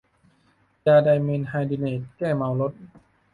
[0.85, 2.71] ยาไดเมนไฮดริเนท แก้เมารถ